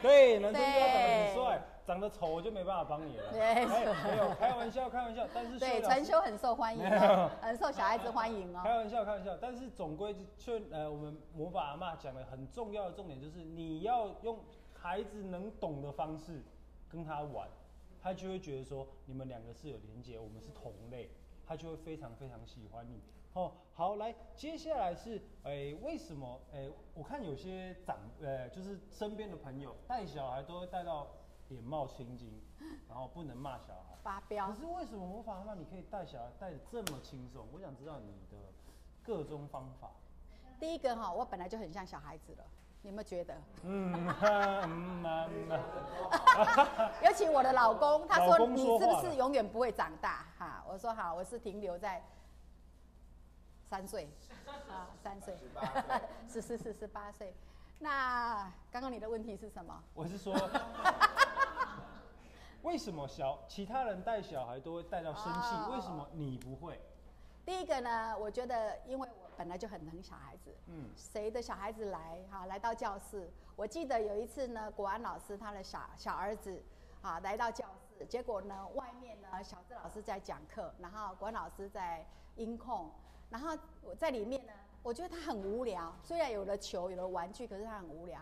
[0.00, 3.24] 对对，男生就要长得很帅，长得丑我就没办法帮你了。
[3.32, 8.60] 对哎没有，开玩笑，开玩笑，但是 对，秀老师陈修很受欢迎哦，很受小孩子欢迎哦。
[8.62, 14.38] 开玩笑，开玩笑，但是总归就呃，我们魔法阿妈讲的很重要的重点就是，你要用
[14.74, 16.42] 孩子能懂的方式
[16.90, 17.48] 跟他玩，
[18.02, 21.10] 他就会觉得说你们两个是有连接，我们是同类，
[21.46, 23.00] 他就会非常非常喜欢你。
[23.32, 26.38] 哦，好，来，接下来是，诶、为什么？
[26.52, 31.06] 诶、我看有些长，呃，就是身边的朋友带小孩都会带到
[31.48, 32.40] 脸冒青筋，
[32.88, 33.96] 然后不能骂小孩。
[34.02, 34.54] 发飙可。
[34.54, 37.46] 是为什么魔法阿妈你可以带小孩带的这么轻松？
[37.52, 38.36] 我想知道你的
[39.02, 39.90] 各种方法。
[40.60, 42.44] 第一个哈，我本来就很像小孩子了，
[42.82, 43.34] 你有没有觉得？
[43.62, 50.26] 嗯，嗯嗯嗯 尤其我的老公，他老说你是不是永远不会长大？
[50.38, 52.02] 哈，我说好，我是停留在
[53.68, 54.08] 三岁，
[54.68, 55.36] 啊，三岁，
[56.28, 57.34] 十 四十十八岁。
[57.78, 59.82] 那刚刚你的问题是什么？
[59.94, 60.34] 我是说，
[62.62, 66.80] 为什么小其他人带小孩都会带到生气，哦为什么你不会？
[67.46, 76.60] 第一个呢，我觉得因为我本来就很疼小孩子，嗯谁的小孩子来哈来到教室，我记得有一次呢，国安老师他的小小儿子
[77.00, 77.64] 啊来到教
[77.96, 82.90] 室，结果呢外面呢小智老师在讲课，然后国安老师在音控，
[83.30, 88.20] 然后我在里面呢，我觉得他很无聊，虽然有了球有了玩具，可是他很无聊。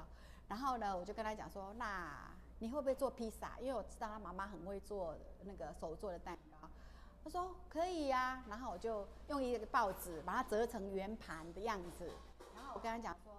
[0.48, 3.58] 然后呢，我就跟他讲说，那你会不会做披萨？
[3.60, 6.68] 因为我知道他妈妈很会做那个手做的蛋糕。
[7.24, 12.08] 他说可以呀、然后我就用一个报纸把它折成圆盘的样子，
[12.54, 13.32] 然后我跟他讲说，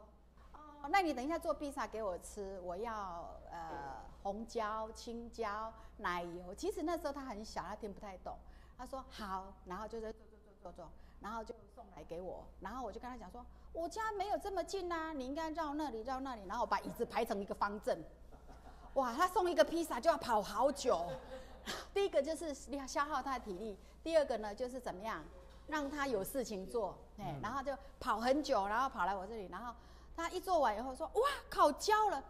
[0.53, 6.53] 哦，那你等一下做披萨给我吃，我要呃红椒、青椒、奶油。
[6.53, 8.37] 其实那时候他很小，他听不太懂。
[8.77, 18.03] 他说好，然后就在做做做做做，然后就送来给我，然后我就跟他讲说，我家没有这么近啊，你应该绕那里绕那里，然后我把椅子排成一个方阵。
[18.93, 21.05] 哇，他送一个披萨就要跑好久。
[21.93, 22.53] 第一个就是
[22.87, 25.23] 消耗他的体力，第二个呢就是怎么样
[25.67, 29.73] 让他有事情做，哎、嗯然后就跑很久，然后跑来我这里，然后
[30.15, 32.23] 他一做完以后说哇烤焦了，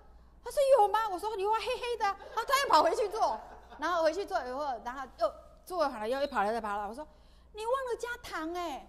[0.44, 1.08] 他说有吗？
[1.10, 3.40] 我说你哇黑黑的啊，啊他又跑回去做，
[3.78, 7.08] 然后回去做以后，然后又做好了又又跑来再跑来，我说
[7.54, 8.88] 你忘了加糖哎、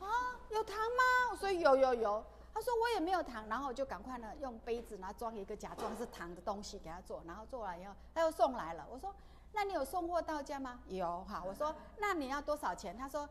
[0.00, 0.06] 啊
[0.50, 1.30] 有糖吗？
[1.32, 2.24] 我说有有有。
[2.54, 8.86] 他说我也没有糖，然后我就赶快呢用杯子，然后装一个假装是糖的东西给他做，然后做完以后他又送来了。
[8.90, 9.14] 我说
[9.52, 10.80] 那你有送货到家吗？
[10.86, 11.42] 有哈。
[11.46, 12.96] 我说那你要多少钱？
[12.96, 13.28] 他说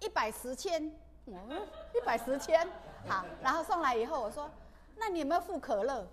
[0.00, 0.94] 一百十千，
[1.24, 2.68] 嗯，一百十千，
[3.08, 3.24] 好。
[3.42, 4.50] 然后送来以后我说
[4.96, 6.06] 那你有没有付可乐？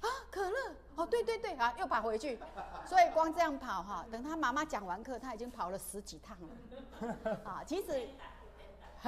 [0.00, 2.38] 啊，可乐哦，对对对，啊，又跑回去，
[2.86, 8.08] 所以光这样跑哈，等他妈妈讲完课，他已经跑了十几趟了， 啊，其实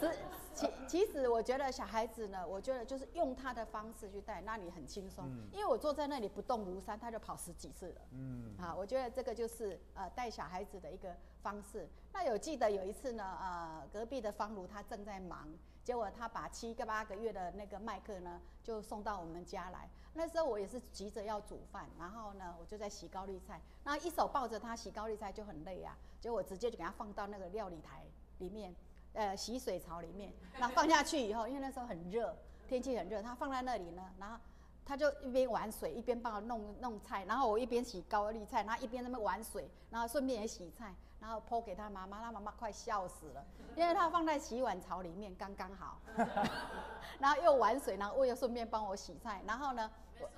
[0.00, 0.10] 是
[0.54, 8.00] 其其实我觉得小孩子呢，我觉得就是用他的方式去带，那你很轻松，嗯因为我坐在那里不动如山，他就跑十几次了。
[8.12, 11.88] 嗯，啊，我觉得这个就是呃带小孩子的一个方式。
[12.12, 15.48] 那有记得有一次呢，呃，隔壁的方如他正在忙，
[15.90, 19.90] 结果他把七个八个月的那个麦克呢就送到我们家来。
[20.14, 28.04] 那时候我也是急着要煮饭，然后呢我就在洗高丽菜，然后一手抱着他洗高丽菜就很累啊，结果我直接就给他放到那个料理台
[28.38, 28.72] 里面，
[29.14, 32.36] 呃洗水槽里面，然后放下去以后，因为那时候很热，
[32.68, 34.38] 天气很热，他放在那里呢，然后。
[34.82, 43.44] 他就一边玩水一边帮我弄弄菜，然后我一边洗高丽菜，然后一边那边玩水，然后顺便也洗菜，然后剖给他妈妈，他妈妈快笑死了，
[43.76, 45.98] 因为他放在洗碗槽里面刚刚好，
[47.20, 50.28] 然后又玩水，然后我又顺便帮我洗菜，然后呢，我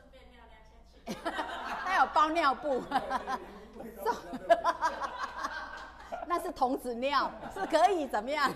[1.84, 2.82] 他有包尿布，
[6.26, 8.50] 那是童子尿，是可以怎么样？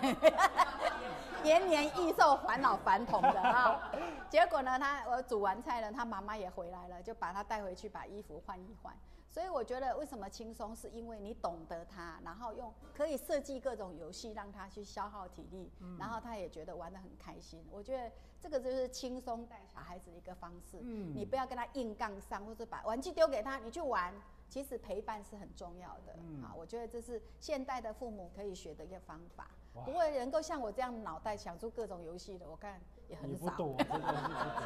[1.44, 3.80] 延年益寿、返老还童的啊。
[4.28, 8.92] 结果呢，他我煮完菜了，他妈妈也回来了，就把他带回去，把衣服换一换。
[9.28, 17.64] 所以我觉得为什么轻松，是因为你懂得它，然后用可以设计各种游戏让他去消耗体力，然后他也觉得玩得很开心。
[17.70, 18.10] 我觉得
[18.40, 20.78] 这个就是轻松带小孩子的一个方式。
[20.82, 24.14] 嗯你不要跟他硬杠上，或者把玩具丢给他，你去玩。
[24.48, 29.50] 其实陪伴是很重要的，嗯啊，我觉得这是现代的父母可以学的一个方法。
[29.84, 33.46] 不过能够像我这样脑袋想出各种游戏的，我看也也很少。
[33.46, 34.62] 不多，真的是不多。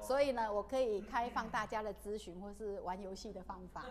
[0.00, 3.84] 所以呢，我可以开放大家的咨询或是玩游戏的方法。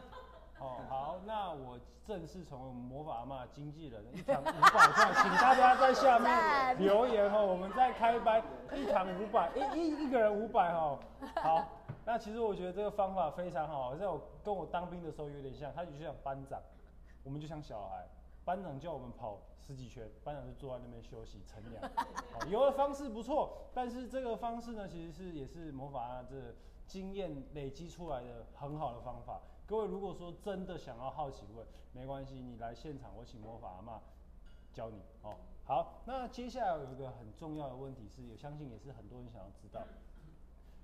[0.59, 4.51] 哦，好，那我正式成为魔法阿妈经纪人，一堂五百
[4.91, 10.99] 块，请大家在下面留言哦，我们再开班，一堂五百，一一一个人五百哈。
[11.35, 11.69] 好，
[12.03, 16.59] 那其实我觉得这个方法非常好，在我跟我当兵的时候有点像，他就像班长，
[17.23, 18.05] 我们就像小孩，
[18.49, 21.87] 班长叫我们跑十几圈，班长就坐在那边休息乘凉。
[22.33, 26.55] 好， 有的方式不错，但是这个方式呢，其实是也是魔法阿这
[26.87, 29.39] 经验累积出来的很好的方法。
[29.67, 34.01] 各位如果说真的想要好奇问，没关系，你来现场，我请魔法阿妈
[34.73, 35.35] 教你哦。
[35.63, 39.83] 好，那接下来有一个很重要的问题是，我相信也是很多人想要知道，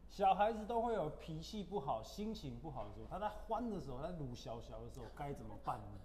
[0.07, 5.99] 小孩子都会有脾气不好、心情不好的时候，他在欢的时候，他鲁小小的时候该怎么办呢？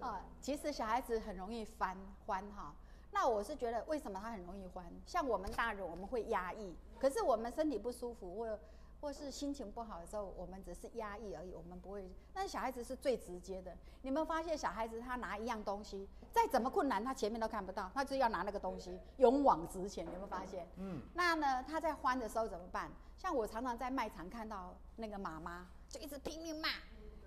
[0.00, 2.74] 啊，其实小孩子很容易翻欢哈。
[3.10, 4.84] 那我是觉得，为什么他很容易欢？
[5.06, 8.58] 像我们大人，我们会压抑，可是我们身体不舒服，或
[9.00, 12.10] 或是心情不好的时候，我们只是压抑而已，我们不会。
[12.34, 13.76] 但是小孩子是最直接的。
[14.02, 20.04] 你们发现小孩子他拿一样东西，再怎么困难，他前面都看不到，他就要拿那个东西，勇往直前。
[20.04, 20.66] 有没有发现？
[20.76, 21.00] 嗯。
[21.14, 22.90] 那呢，他在欢的时候怎么办？
[23.16, 26.68] 像我常常在卖场看到那个妈妈，就一直拼命骂：“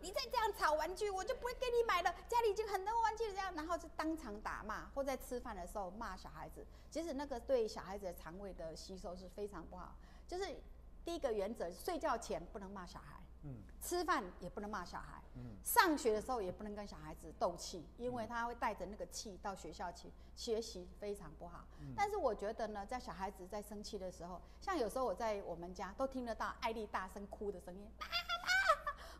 [0.01, 2.13] 你再这样吵玩具，我就不会给你买了。
[2.27, 6.65] 家里已经很多玩具了。”这样，然后就当场打骂，或在吃饭的时候骂小孩子。
[6.89, 9.95] 其实那个对小孩子的肠胃的吸收是非常不好，
[10.27, 10.55] 就是。
[11.03, 21.65] 第一个原则，睡觉前不能骂小孩，嗯，吃饭也不能骂小孩，嗯，上学的时候也不能跟小孩子斗气，因为他会带着那个气到学校去学习，非常不好。
[21.97, 27.91] 但是我觉得呢，在小孩子在生气的时候，像有时候我在我们家都听得到艾丽大声哭的声音，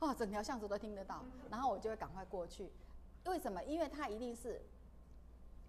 [0.02, 2.70] 哦，整条巷子都听得到，然后我就会赶快过去。
[3.26, 3.64] 为什么？
[3.64, 4.62] 因为他一定是，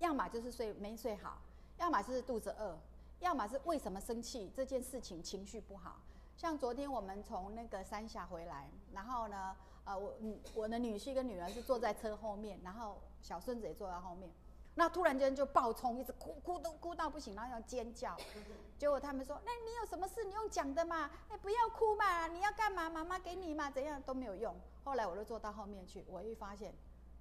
[0.01, 1.39] 要么就是睡没睡好，
[1.79, 2.77] 要么是肚子饿。
[3.21, 6.01] 要么是为什么生气这件事情情绪不好，
[6.37, 14.29] 像昨天我们从那个三峡回来，然后呢，呃，我嗯我的女婿跟女儿是坐在车后面，然后小孙子也坐在后面，
[14.75, 18.17] 那突然间就爆冲，一直哭哭都哭到不行，然后要尖叫，
[18.79, 24.55] 结果他们说，那你有什么事你用讲的嘛，哎不要哭嘛，你要干嘛妈妈给你嘛，怎样都没有用。
[24.85, 26.75] 后来我就坐到后面去，我一发现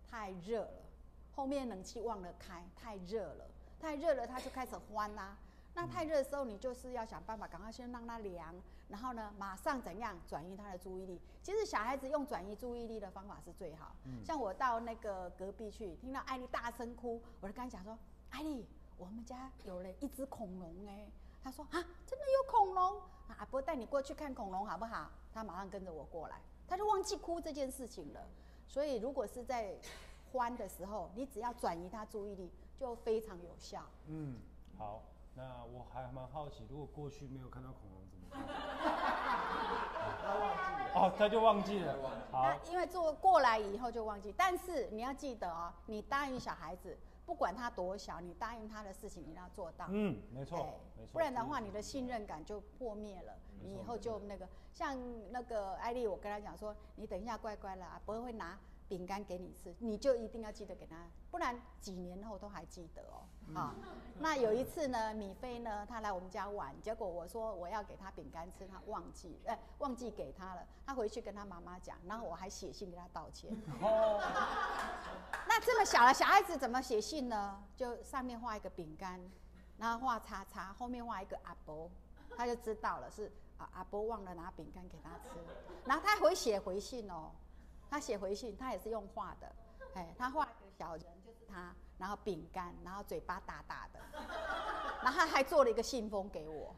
[0.09, 0.81] 太热了，
[1.35, 3.45] 后面冷气忘了开，太热了，
[3.79, 5.37] 太热了，他就开始欢呐。
[5.73, 8.53] 那太热的时候，你就是要想办法，赶快先让它凉，
[8.91, 11.19] 然后呢，马上怎样转移他的注意力？
[11.41, 13.95] 其实小孩子用转移注意力的方法是最好。
[14.23, 17.97] 像我到那个隔壁去，听到艾丽大声哭，我就跟他讲说
[18.29, 21.09] ：“艾丽，我们家有了一只恐龙哎。”
[21.41, 23.01] 他说：“啊，真的有恐龙？
[23.37, 28.27] 阿伯带你过去看恐龙好不好？”他马上跟着我过来，他就忘记哭这件事情了。
[28.67, 29.75] 所以如果是在
[30.31, 33.83] 欢的时候，你只要转移他注意力，就非常有效。
[34.07, 34.37] 嗯，
[34.77, 35.01] 好。
[35.33, 38.41] 那我还蛮好奇，如果过去没有看到恐龙怎么办？
[40.21, 40.61] 他忘记
[40.93, 41.95] 哦，他就忘记了。
[42.31, 44.33] 好，因为做过来以后就忘记。
[44.37, 49.85] 但是你要记得哦，你答应小孩子，不管他多小，你答应他的事情，你要做到。
[49.89, 50.57] 嗯，没错，
[50.97, 51.13] 没错。
[51.13, 53.33] 不然的话，你的信任感就破灭了。
[53.63, 54.97] 你以后就那个，像
[55.31, 58.57] 那个艾丽，我跟他讲说，你等一下乖乖啦，不会拿。
[58.91, 63.23] 饼干给你吃，你就一定要记得给他，不然几年后都还记得哦。
[63.55, 63.73] 啊，
[64.19, 70.67] 那有一次呢，米菲呢，他来我们家玩，结果我说我要给他饼干吃，他忘记，哎，忘记给他了。
[70.85, 73.49] 他回去跟他妈妈讲，然后我还写信给他道歉。
[73.81, 74.19] 哦。
[75.47, 77.63] 那这么小的小孩子怎么写信呢？
[77.77, 79.21] 就上面画一个饼干，
[79.77, 81.89] 然后画叉叉，后面画一个阿伯，
[82.35, 85.39] 他就知道了是啊阿伯忘了拿饼干给他吃，
[85.85, 87.31] 然后他回写回信哦。
[87.91, 89.53] 他写回信，他也是用画的，
[89.95, 93.99] 哎，他画一个小人就是他，然后饼干，然后嘴巴大大的，
[95.03, 96.73] 然后他还做了一个信封给我，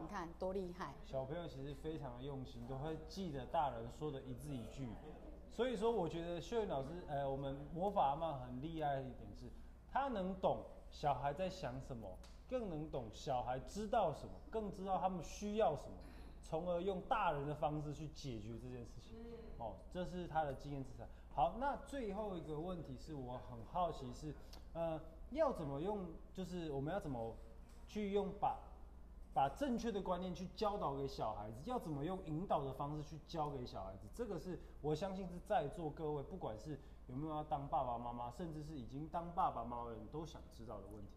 [0.00, 0.94] 你看多厉害！
[1.04, 4.88] 小朋友其实非常的用心，都会记得大人说的一字一句，
[5.52, 9.50] 所以说我觉得秀云老师，呃，我们魔法阿妈很厉害的一点是，
[9.92, 12.08] 他能懂小孩在想什么，
[12.48, 15.98] 更能懂小孩知道什么，更知道他们需要什么。
[16.42, 19.12] 从而用大人的方式去解决这件事情，
[19.58, 21.08] 哦，这是他的经验资产。
[21.34, 24.32] 好，那最后一个问题是我很好奇是，
[24.72, 26.06] 呃，要怎么用？
[26.32, 27.34] 就是我们要怎么
[27.88, 28.56] 去用把
[29.32, 31.56] 把正确的观念去教导给小孩子？
[31.64, 34.06] 要怎么用引导的方式去教给小孩子？
[34.14, 41.12] 这个是我相信是在座各位，不管是有没有要当爸爸妈妈，甚至是已经当爸爸妈妈的人都想知道的问题。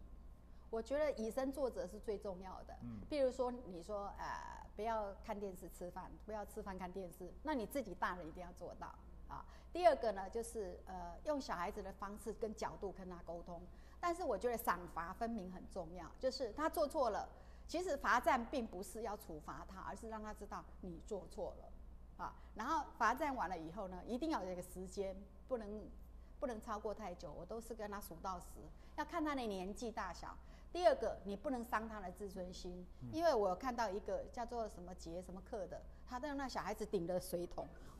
[0.68, 2.76] 我觉得以身作则是最重要的。
[2.82, 4.57] 嗯，比如说你说，呃。
[4.78, 7.28] 不要看电视吃饭，不要吃饭看电视。
[7.42, 8.86] 那你自己大人一定要做到
[9.26, 9.44] 啊。
[9.72, 13.60] 第二个呢，就是呃，用小孩子的方式跟角度跟他沟通。
[13.98, 17.28] 但是我觉得赏罚分明很重要，就是他做错了，
[17.66, 22.36] 其实罚站并不是要处罚他，而是让他知道你做错了啊。
[22.54, 25.16] 然后罚站完了以后呢，一定要有一个时间，
[25.48, 25.90] 不能
[26.38, 27.32] 不能超过太久。
[27.32, 28.46] 我都是跟他数到十，
[28.94, 30.36] 要看他的年纪大小。
[30.72, 37.66] 第二个，你不能伤他的自尊心，因为我看到一个叫做什么杰什么课的，他让那小孩子顶着水桶，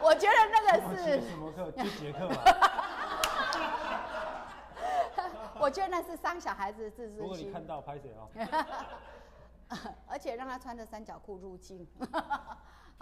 [0.00, 1.70] 我觉得那个是什么课？
[1.70, 2.34] 就杰克嘛。
[5.60, 7.18] 我觉得那是伤小孩子的自尊心。
[7.18, 8.28] 如果你看到，拍谁哦？
[10.08, 11.86] 而且让他穿着三角裤入境。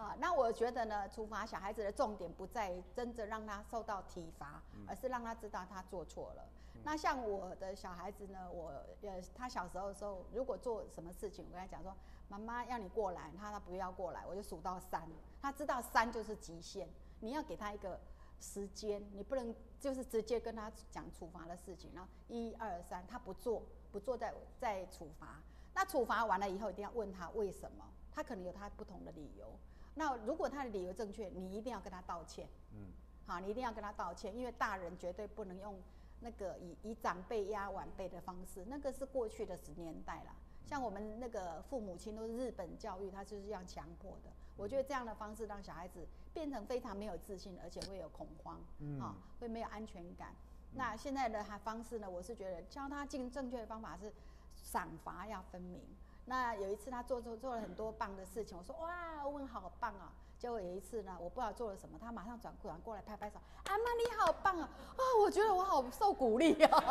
[0.00, 6.48] 啊，那我觉得呢，处罚小孩子的重点不在真正让他受到体罚，而是让他知道他做错了。
[6.82, 8.72] 那像我的小孩子呢，我
[9.02, 11.94] 呃，他小时候的时候，如果做什么事情，我跟他讲说，
[12.28, 15.06] 妈妈要你过来，他他不要过来，我就数到三，
[15.42, 16.88] 他知道三就是极限，
[17.20, 18.00] 你要给他一个
[18.40, 25.42] 时间，你不能就是直接跟他讲处罚的事情，然后一二三，他不做，不做再再处罚。
[25.74, 29.52] 那处罚完了以后，一定要问他为什么，他可能有他不同的理由。
[29.94, 32.48] 那如果他的理由正确，你一定要跟他道歉。
[32.72, 32.86] 嗯，
[33.26, 35.78] 好，你一定要跟他道歉，因为大人绝对不能用
[36.20, 40.34] 那个以以长辈压晚辈的方式，那个是过去的十年代了。
[40.64, 44.30] 像我们那个父母亲都是日本教育，他就是这样强迫的。
[44.56, 48.60] 我觉得这样的方式让小孩子变成非常没有自信，而且会有恐慌，
[49.00, 50.34] 啊，会没有安全感。
[50.72, 52.08] 那现在的他方式呢？
[52.08, 54.12] 我是觉得教他进正确的方法是
[54.54, 55.82] 赏罚要分明。
[56.26, 60.12] 那有一次他做做做了很多棒的事情，我说哇，欧文好棒啊！
[60.38, 64.68] 结果有一次呢，我不知道做了什么，他马上转转过来拍拍手，阿妈你好棒啊！
[64.96, 66.82] 啊，我觉得我好受鼓励啊。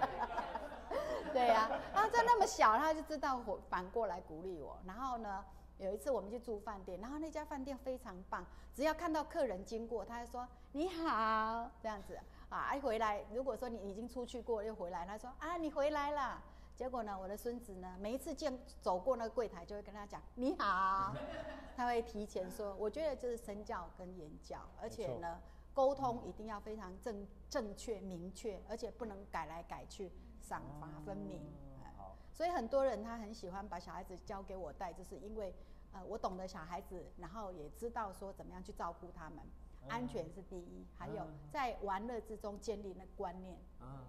[1.32, 4.76] 对呀，他在那么小，他就知道反过来鼓励我。
[4.84, 5.44] 然后呢，
[5.78, 8.44] 有一次我们去住饭店，然后那家饭店非常棒，
[8.74, 12.74] 只要看到客人经过，他就说你好这样子啊。
[12.74, 16.42] 一回来，如果说你已经出去过又回来，他说啊你回来了。
[16.78, 21.12] 结果呢，我的孙子呢，每一次见走过那个柜台，就会跟他讲你好，
[21.76, 22.72] 他会提前说。
[22.76, 25.40] 我觉得这是身教跟言教，而且呢，
[25.74, 30.12] 沟通一定要非常正正确明确，而且不能改来改去。
[30.40, 31.42] 赏罚分明，
[32.32, 35.54] 所以很多人他很喜欢把小孩子交给我带，就是因为，
[35.92, 39.44] 呃，我懂得小孩子，然后也知道说怎么样去照顾他们，
[39.88, 43.58] 安全是第一，还有在玩乐之中建立那观念。
[43.78, 44.06] 啊，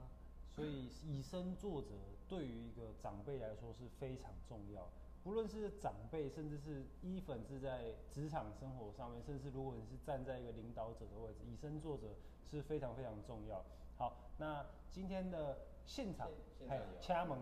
[0.50, 1.90] 所以以身作则
[2.30, 4.88] 对于一个长辈来说是非常重要，
[5.24, 12.08] 不论是长辈，甚至是一粉是在职场生活上面，甚至如果你是站在一个领导者的位置，以身作则
[12.50, 13.66] 是非常非常重要。
[13.98, 15.58] 好，那今天的。
[15.90, 16.30] 现场
[16.68, 17.40] 还有掐门。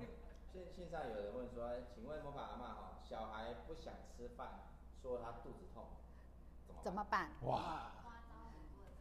[0.54, 4.70] 线线上有人问说，请问魔法阿妈哈，小孩不想吃饭，
[5.02, 5.84] 说他肚子痛，
[6.82, 7.32] 怎么办？
[7.42, 7.92] 哇，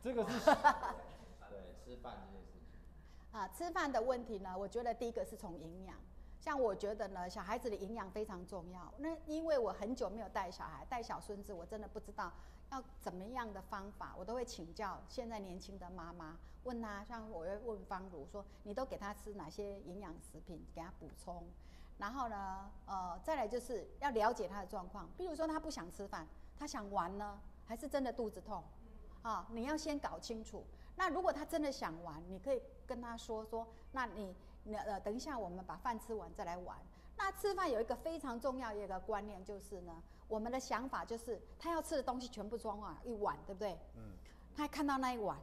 [0.02, 0.50] 这个是
[1.48, 2.55] 对吃饭这件事情。
[3.36, 5.94] 啊，吃饭的问题呢，我觉得第一个是从营养。
[6.40, 8.90] 像我觉得呢，小孩子的营养非常重要。
[8.96, 12.32] 那因为我很久没有带小孩，带小孙子，我真的不知道。
[12.70, 21.44] 要怎么样的方法，我都会请教现在年轻的妈妈，问她，像我会问方如说，你都给他吃哪些营养食品，给他补充。
[21.98, 26.26] 然后呢，呃，再来就是要了解他的状况，比如说他不想吃饭，
[26.58, 28.64] 他想玩呢，还是真的肚子痛？
[29.20, 30.64] 啊，你要先搞清楚。
[30.96, 34.34] 那如果他真的想玩，你可以跟他说说，那你
[34.64, 36.76] 那，呃，等一下我们把饭吃完再来玩。
[37.16, 40.02] 那吃饭有一个非常重要一个观念就是呢。
[40.28, 43.78] 我们的想法就是，他要吃的东西全部装啊一碗，对不对？
[43.94, 44.12] 嗯。
[44.56, 45.38] 他看到那一碗，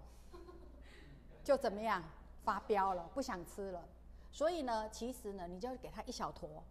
[1.43, 2.03] 就怎么样
[2.43, 3.87] 发飙了，不想吃了。
[4.31, 6.61] 所以呢，其实呢，你就给他一小坨，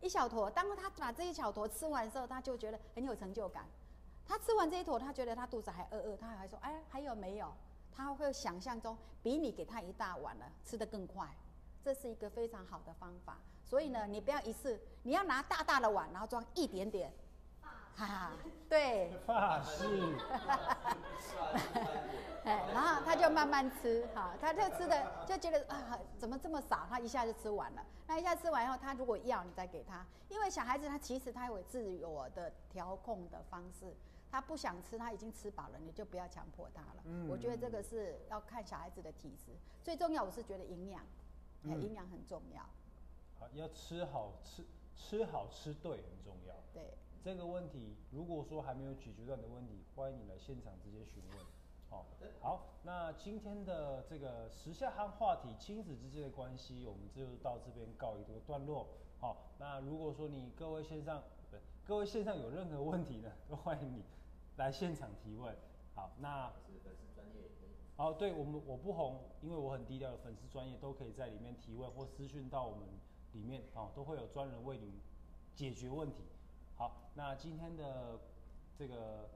[0.00, 0.50] 一小坨。
[0.50, 3.66] 当他把这一小坨吃完之后，他就觉得很有成就感。
[4.26, 7.52] 他吃完这一坨，他觉得他肚子还饿饿，他还说：“哎，还有没有？”
[7.94, 11.28] 他会想象中比你给他一大碗了吃得更快。
[11.84, 13.38] 这是一个非常好的方法。
[13.64, 17.12] 所以呢，你不要一次，你要拿大大的碗，然后装一点点，
[17.60, 18.32] 哈哈，
[18.68, 19.86] 对，法式，
[22.44, 26.86] 哎，然后他就慢慢吃，哈，他就吃的就觉得啊，怎么这么少？
[26.90, 27.82] 他一下就吃完了。
[28.06, 33.96] 那一下吃完以后，他如果要，你再给他，因为小孩子他其实他有自我的调控的方式，
[34.32, 37.02] 他不想吃，他已经吃饱了，你就不要强迫他了。
[37.04, 39.52] 嗯，我觉得这个是要看小孩子的体质，
[39.84, 41.04] 最重要我是觉得营养，
[41.64, 42.62] 哎，营养很重要。
[43.38, 44.64] 好要吃好吃
[44.96, 46.54] 吃好吃对很重要。
[46.72, 51.38] 对这个问题，如果说还没有解决到你的问题，欢迎你来现场直接询问。
[51.90, 52.06] 好，
[52.40, 58.88] 好，那今天的这个时下夯话题亲子之间的关系，我们就到这边告一个段落。
[59.20, 64.02] 好，那如果说你各位线上对各位线上有任何问题呢，都欢迎你
[64.56, 65.56] 来现场提问。
[65.94, 67.70] 好，那是粉丝专业可以。
[67.96, 72.86] 好，对我们我不红，因为我很低调的粉丝专业都可以在里面提问或私讯到我们。
[73.32, 75.00] 里面哦都会有专人为你
[75.54, 76.18] 解决问题。
[76.76, 78.20] 好，那今天的
[78.78, 79.30] 这个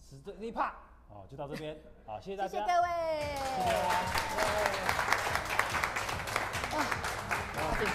[0.00, 0.74] 实这一趴
[1.10, 2.88] 哦就到这边，好，谢谢大家，谢谢各位，
[7.76, 7.90] 谢谢。